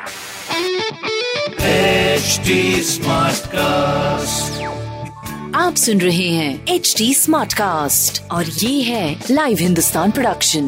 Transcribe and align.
HD 0.00 0.08
Smartcast. 2.84 4.60
आप 5.54 5.74
सुन 5.74 6.00
रहे 6.00 6.28
हैं 6.28 6.66
एच 6.66 6.94
डी 6.98 7.14
स्मार्ट 7.14 7.52
कास्ट 7.52 8.30
और 8.30 8.44
ये 8.44 8.82
है 8.82 9.24
लाइव 9.30 9.56
हिंदुस्तान 9.60 10.10
प्रोडक्शन 10.10 10.62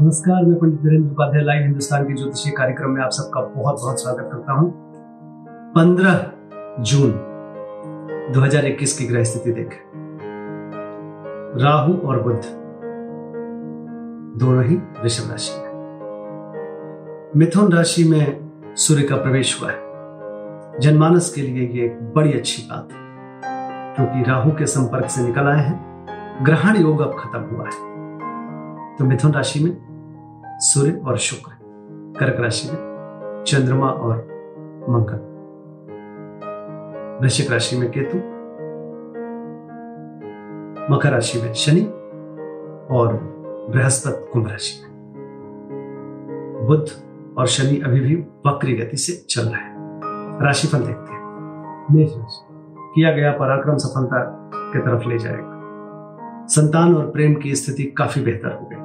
नमस्कार 0.00 0.44
मैं 0.44 0.58
पंडित 0.58 0.80
नरेंद्र 0.84 1.10
उपाध्याय 1.10 1.44
लाइव 1.44 1.62
हिंदुस्तान 1.62 2.04
के 2.04 2.16
ज्योतिषीय 2.16 2.52
कार्यक्रम 2.52 2.90
में 2.90 3.02
आप 3.02 3.10
सबका 3.10 3.40
बहुत 3.40 3.74
बहुत 3.80 4.02
स्वागत 4.02 4.28
करता 4.32 4.52
हूँ। 4.52 4.74
पंद्रह 5.72 6.32
जून। 6.82 7.33
2021 8.32 8.98
की 8.98 9.06
ग्रह 9.06 9.24
स्थिति 9.24 9.52
देखें। 9.52 9.80
राहु 11.56 11.96
और 12.08 12.22
बुद्ध 12.22 12.40
दोनों 14.40 14.64
ही 14.64 14.76
वृषभ 14.76 15.30
राशि 15.30 15.58
में। 15.58 15.74
मिथुन 17.36 17.72
राशि 17.72 18.04
में 18.04 18.50
सूर्य 18.76 19.02
का 19.02 19.16
प्रवेश 19.16 19.62
हुआ 19.62 19.70
है। 19.70 19.76
जनमानस 20.80 21.32
के 21.34 21.40
लिए 21.40 21.68
ये 21.68 21.86
एक 21.86 22.12
बड़ी 22.14 22.32
अच्छी 22.32 22.62
बात 22.62 22.88
है, 22.92 22.98
क्योंकि 23.94 24.30
राहु 24.30 24.50
के 24.50 24.66
संपर्क 24.66 25.06
से 25.06 25.22
निकल 25.22 25.42
आए 25.42 25.64
हैं, 25.64 26.06
ग्रहण 26.42 26.76
योग 26.76 27.00
अब 27.00 27.16
खत्म 27.18 27.56
हुआ 27.56 27.64
है। 27.64 27.94
तो 28.96 29.04
मिथुन 29.04 29.32
राशि 29.32 29.64
में 29.64 29.76
सूर्य 30.60 31.02
और 31.06 31.18
शुक्र, 31.18 31.52
कर्क 32.20 32.40
राशि 32.40 32.70
में 32.70 32.78
चंद्रमा 33.46 33.88
और 33.88 34.16
मंगल। 34.90 35.33
वृश्चिक 37.22 37.50
राशि 37.50 37.76
में 37.76 37.90
केतु, 37.90 38.18
मकर 40.94 41.10
राशि 41.10 41.42
में 41.42 41.52
शनि 41.52 41.80
और 42.94 43.34
बृहस्पति 43.70 44.30
कुंभ 44.32 44.48
राशि 44.48 44.84
में। 44.84 44.94
बुध 46.66 46.86
और 47.38 47.46
शनि 47.46 47.80
अभी 47.80 48.00
भी 48.00 48.14
वक्री 48.46 48.74
गति 48.76 48.96
से 48.96 49.26
चल 49.30 49.42
रहे 49.42 49.62
हैं। 49.62 49.74
राशिफल 50.42 50.78
देखते 50.78 51.12
हैं। 51.12 51.24
मेष 51.90 52.16
राशि, 52.16 52.46
किया 52.94 53.12
गया 53.12 53.32
पराक्रम 53.32 53.76
सफलता 53.76 54.50
की 54.54 54.78
तरफ़ 54.78 55.08
ले 55.08 55.18
जाएगा। 55.18 55.54
संतान 56.46 56.94
और 56.94 57.10
प्रेम 57.10 57.34
की 57.34 57.54
स्थिति 57.54 57.82
काफ़ी 57.82 58.22
बेहतर 58.22 58.52
हो 58.52 58.68
गई। 58.72 58.76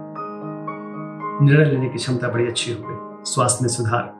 निर्णय 1.45 1.65
लेने 1.65 1.89
की 1.89 1.95
क्षमता 1.95 2.27
बड़ी 2.27 2.47
अच्छी 2.47 2.73
हो 2.73 2.79
गई। 2.83 3.23
स्वास्थ्य 3.23 3.59
में 3.61 3.69
सुधार। 3.69 4.19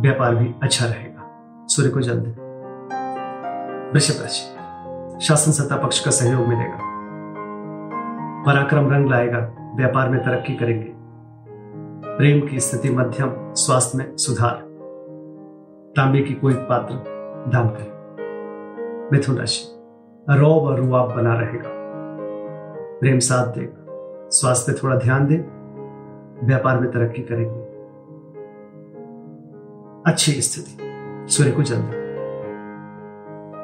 व्यापार 0.00 0.34
भी 0.34 0.54
अच्छा 0.62 0.86
रहेगा। 0.86 1.11
सूर्य 1.72 1.88
को 1.88 2.00
जल 2.00 2.18
दे। 2.18 2.30
वृषभ 3.90 4.22
राशि 4.22 4.52
शासन 5.26 5.52
सत्ता 5.52 5.76
पक्ष 5.76 6.04
का 6.04 6.10
सहयोग 6.10 6.46
मिलेगा। 6.46 6.78
पराक्रम 8.46 8.90
रंग 8.90 9.10
लाएगा। 9.10 9.72
व्यापार 9.76 10.08
में 10.08 10.20
तरक्की 10.20 10.54
करेंगे। 10.54 10.92
प्रेम 12.16 12.48
की 12.48 12.60
स्थिति 12.60 12.90
मध्यम, 12.90 13.54
स्वास्थ्य 13.54 13.98
में 13.98 14.16
सुधार। 14.16 14.54
तांबे 15.96 16.20
की 16.20 16.34
कोई 16.34 16.54
पात्र 16.54 16.94
दान 17.48 17.68
करें। 17.68 18.02
मिथुन 19.12 19.36
राशि। 19.36 19.64
रौब 20.30 20.62
और 20.62 20.80
रुआब 20.80 21.12
बना 21.12 21.34
रहेगा। 21.34 21.70
प्रेम 23.00 23.18
साथ 23.18 23.46
देगा। 23.46 23.86
स्वास्थ्य 24.30 24.72
पे 24.72 24.78
थोड़ा 24.82 24.96
ध्यान 24.96 25.26
दें। 25.26 25.38
व्यापार 26.46 26.80
में 26.80 26.90
तरक्की 26.90 27.22
करेंगे। 27.22 27.62
अच्छी 30.10 30.32
स्थिति। 30.32 30.81
सूर्य 31.32 31.50
को 31.50 31.62
जल 31.62 31.82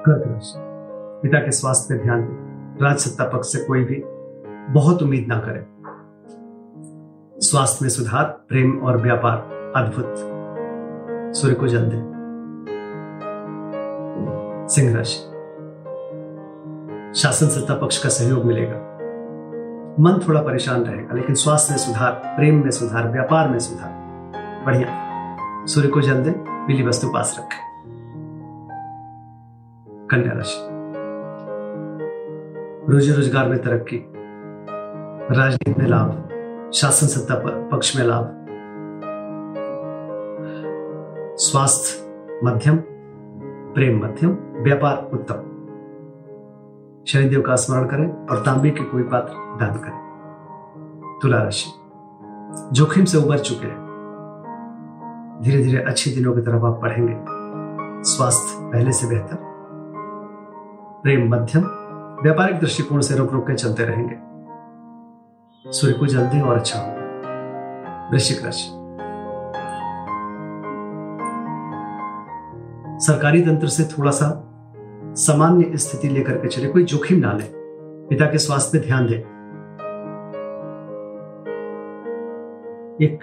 कर्क 0.06 0.28
राशि 0.28 0.54
पिता 1.22 1.38
के 1.38 1.50
स्वास्थ्य 1.50 1.94
पे 1.94 2.02
ध्यान 2.02 2.20
दें। 2.20 2.84
राज 2.84 2.96
सत्ता 2.98 3.24
पक्ष 3.24 3.52
से 3.52 3.64
कोई 3.64 3.84
भी 3.84 4.02
बहुत 4.72 5.02
उम्मीद 5.02 5.26
ना 5.28 5.38
करें। 5.38 5.66
स्वास्थ्य 7.40 7.78
में 7.82 7.90
सुधार, 7.90 8.24
प्रेम 8.24 8.78
और 8.78 9.00
व्यापार 9.02 9.38
अद्भुत। 9.76 10.14
सूर्य 11.36 11.54
को 11.54 11.68
जल 11.68 11.84
दें। 11.84 12.18
सिंह 14.70 14.96
राशि। 14.96 15.18
शासन 17.20 17.46
सत्ता 17.46 17.74
पक्ष 17.74 18.02
का 18.02 18.08
सहयोग 18.08 18.44
मिलेगा। 18.44 18.76
मन 20.00 20.20
थोड़ा 20.28 20.42
परेशान 20.42 20.84
रहेगा, 20.84 21.14
लेकिन 21.14 21.34
स्वास्थ्य 21.34 21.72
में 21.72 21.78
सुधार, 21.78 22.12
प्रेम 22.12 22.64
में 22.64 22.70
सुधार, 22.70 23.08
व्यापार 23.08 23.48
में 23.48 23.58
सुधार। 23.58 23.90
बढ़िया। 24.66 25.08
सूर्य 25.66 25.88
को 25.88 26.00
जल 26.00 26.22
दे, 26.22 26.34
पीली 26.38 26.86
वस्तु 26.86 27.08
पास 27.08 27.36
रखें। 27.38 27.67
कन्या 30.10 30.32
राशि 30.32 30.78
रोजी 32.92 33.12
रोज़गार 33.12 33.48
में 33.48 33.62
तरक्की, 33.62 34.04
राजनीति 35.36 35.82
में 35.82 35.88
लाभ, 35.88 36.28
शासन 36.74 37.06
सत्ता 37.06 37.34
पक्ष 37.68 37.96
में 37.96 38.04
लाभ। 38.04 38.34
स्वास्थ्य 41.36 42.08
मध्यम, 42.44 42.76
प्रेम 43.74 44.04
मध्यम, 44.04 44.30
व्यापार 44.62 45.10
उत्तम। 45.12 45.34
शनिदेव 47.06 47.40
का 47.40 47.56
स्मरण 47.56 47.84
करें 47.84 48.26
और 48.26 48.42
तांबे 48.42 48.70
के 48.70 48.84
कोई 48.84 49.02
पात्र 49.02 49.32
दान 49.32 49.74
करें। 49.74 51.18
तुला 51.22 51.42
राशि। 51.42 51.70
जोखिम 52.72 53.04
से 53.04 53.18
उबर 53.18 53.38
चुके 53.38 53.66
हैं। 53.66 53.88
धीरे 55.42 55.62
धीरे 55.62 55.82
अच्छे 55.82 56.10
दिनों 56.10 56.32
की 56.32 56.40
तरफ़ 56.40 56.64
आप 56.64 56.80
बढ़ेंगे। 56.82 57.16
स्वास्थ्य 58.02 58.70
पहले 58.72 58.92
से 58.92 59.08
बेहतर। 59.08 59.47
प्रेम 61.02 61.34
मध्यम, 61.34 61.62
व्यापारिक 62.22 62.60
दृष्टिकोण 62.60 63.00
से 63.00 63.16
रुक 63.16 63.32
रुक 63.32 63.46
के 63.46 63.54
चलते 63.54 63.84
रहेंगे। 63.84 64.16
सूर्य 65.72 65.94
को 65.94 66.06
जल्दी 66.06 66.40
और 66.40 66.56
अच्छा 66.56 66.80
होगा। 66.80 68.08
वृश्चिक 68.12 68.44
राशि। 68.44 68.70
सरकारी 73.06 73.42
तंत्र 73.42 73.66
से 73.66 73.84
थोड़ा 73.84 74.10
सा 74.10 74.44
सामान्य 75.14 75.76
स्थिति 75.76 76.08
लेकर 76.08 76.32
के 76.32 76.48
चले 76.48 76.68
कोई 76.68 76.84
जोखिम 76.84 77.18
ना 77.18 77.32
ले। 77.32 77.44
पिता 78.08 78.26
के 78.26 78.38
स्वास्थ्य 78.38 78.78
पे 78.78 78.86
ध्यान 78.86 79.06
दे। 79.06 79.14
एक 83.04 83.20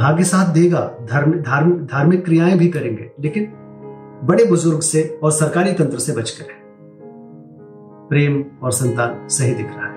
भाग्य 0.00 0.24
साथ 0.24 0.52
देगा, 0.52 0.80
धर्म, 0.80 1.32
धार्म, 1.32 1.72
धार्मिक 1.72 2.24
क्रियाएँ 2.24 2.58
भी 2.58 2.68
करेंगे, 2.68 3.12
लेकिन 3.20 3.52
बड़े 4.24 4.44
बुज़ुर्ग 4.44 4.80
से 4.80 5.20
और 5.22 5.30
सरकारी 5.30 5.72
तंत्र 5.72 5.98
से 5.98 6.12
बचकर 6.12 6.52
है। 6.52 6.60
प्रेम 8.08 8.44
और 8.62 8.72
संतान 8.72 9.28
सही 9.28 9.54
दिख 9.54 9.66
रहा 9.66 9.86
है। 9.86 9.96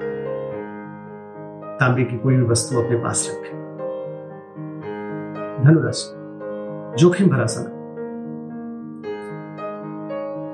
तांबे 1.77 2.03
की 2.03 2.17
कोई 2.17 2.35
भी 2.35 2.43
वस्तु 2.43 2.81
अपने 2.81 2.97
पास 2.97 3.31
रखें। 3.31 3.59
धनुराशि, 5.63 6.11
जोखिम 6.99 7.29
भरा 7.29 7.45
समय। 7.45 7.79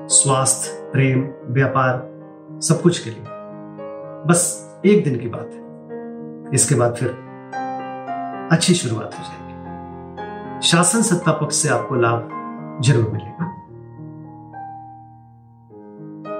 स्वास्थ्य, 0.08 0.90
प्रेम, 0.92 1.28
व्यापार, 1.44 2.10
सब 2.62 2.82
कुछ 2.82 3.04
के 3.04 3.10
लिए। 3.10 3.24
बस 4.26 4.66
एक 4.86 5.04
दिन 5.04 5.18
की 5.18 5.28
बात 5.28 5.50
है। 5.52 5.66
इसके 6.54 6.74
बाद 6.74 6.94
फिर 6.94 7.08
अच्छी 8.52 8.74
शुरुआत 8.74 9.14
हो 9.14 9.24
जाएगी। 9.24 10.62
शासन 10.62 11.02
सत्ता 11.02 11.32
पक्ष 11.32 11.56
से 11.56 11.68
आपको 11.68 11.94
लाभ 11.94 12.30
ज़रूर 12.82 13.10
मिलेगा। 13.10 13.55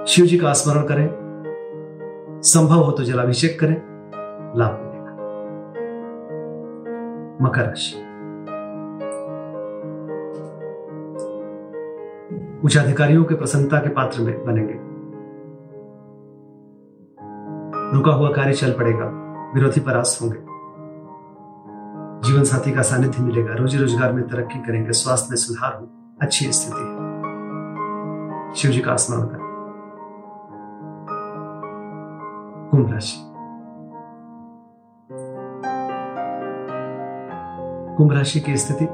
शिव 0.07 0.25
जी 0.25 0.37
का 0.37 0.53
स्मरण 0.53 0.83
करें। 0.83 1.09
संभव 2.43 2.83
हो 2.83 2.91
तो 2.91 3.03
जलाभिषेक 3.03 3.59
करें। 3.59 3.75
लाभ 4.57 4.79
मिलेगा। 4.79 5.11
मकर 7.45 7.61
राशि। 7.61 7.95
उच्च 12.65 12.77
अधिकारियों 12.77 13.25
के 13.25 13.35
प्रसन्नता 13.35 13.77
के 13.77 13.89
पात्र 13.89 14.21
में 14.21 14.45
बनेंगे। 14.45 14.73
रुका 17.97 18.11
हुआ 18.11 18.29
कार्य 18.29 18.53
चल 18.53 18.71
पड़ेगा। 18.71 19.05
विरोधी 19.55 19.81
परास्त 19.81 20.21
होंगे। 20.21 20.37
जीवन 22.27 22.43
साथी 22.43 22.71
का 22.71 22.81
सानिध्य 22.81 23.23
मिलेगा। 23.23 23.53
रोजी 23.53 23.77
रोज़गार 23.77 24.11
में 24.11 24.27
तरक्की 24.27 24.59
करेंगे। 24.59 24.91
स्वास्थ्य 24.91 25.27
में 25.29 25.37
सुधार 25.37 25.73
हो। 25.75 25.89
अच्छी 26.21 26.51
स्थिति 26.51 26.81
है। 26.81 28.55
शिव 28.55 28.71
जी 28.71 28.79
का 28.79 28.95
स्मरण 28.95 29.21
करें। 29.21 29.46
कुंभ 32.71 32.93
राशि 32.93 33.17
कुंभ 37.97 38.13
राशि 38.13 38.39
की 38.39 38.57
स्थिति 38.57 38.85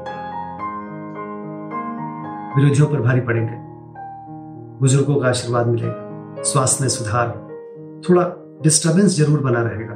विरोधियों 2.56 2.86
पर 2.88 3.00
भारी 3.00 3.20
पड़ेंगे। 3.20 3.56
बुज़ुर्गों 4.80 5.20
का 5.20 5.28
आशीर्वाद 5.28 5.66
मिलेगा, 5.66 6.42
स्वास्थ्य 6.42 6.84
में 6.84 6.88
सुधार, 6.88 7.28
थोड़ा 8.08 8.22
डिस्टरबेंस 8.62 9.18
ज़रूर 9.18 9.40
बना 9.40 9.62
रहेगा। 9.62 9.94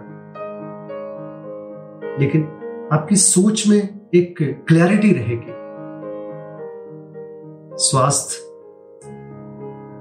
लेकिन 2.21 2.43
आपकी 2.93 3.17
सोच 3.17 3.65
में 3.69 4.11
एक 4.15 4.37
क्लैरिटी 4.69 5.13
रहेगी। 5.13 5.53
स्वास्थ्य, 7.79 8.37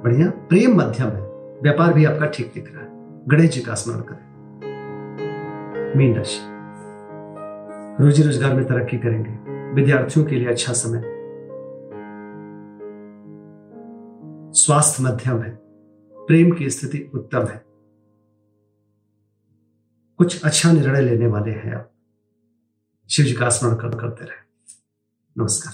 बढ़िया, 0.03 0.29
प्रेम 0.29 0.77
मध्यम 0.77 1.07
है। 1.07 1.21
व्यापार 1.61 1.93
भी 1.93 2.05
आपका 2.05 2.25
ठीक 2.25 2.51
दिख 2.53 2.73
रहा 2.75 2.83
है। 2.83 2.96
गणेश 3.27 3.51
जी 3.51 3.61
का 3.61 3.75
स्मरण 3.75 4.01
करें। 4.01 4.27
मीन 5.97 6.15
राशि। 6.15 6.39
रोजी 8.03 8.23
रोज़गार 8.23 8.53
में 8.53 8.65
तरक्की 8.65 8.97
करेंगे। 8.97 9.31
विद्यार्थियों 9.73 10.25
के 10.25 10.35
लिए 10.35 10.47
अच्छा 10.47 10.73
समय। 10.73 11.01
स्वास्थ्य 14.53 15.03
मध्यम 15.03 15.41
है। 15.41 15.59
प्रेम 16.17 16.51
की 16.51 16.69
स्थिति 16.69 17.11
उत्तम 17.15 17.39
है। 17.39 17.65
कुछ 20.17 20.43
अच्छा 20.43 20.71
निर्णय 20.71 21.01
लेने 21.01 21.27
वाले 21.27 21.51
हैं 21.51 21.75
आप। 21.75 21.91
शिव 23.09 23.25
जी 23.25 23.33
का 23.33 23.49
स्मरण 23.49 23.75
कर, 23.75 23.89
करते 23.89 24.25
रहे। 24.25 24.45
नमस्कार। 25.37 25.73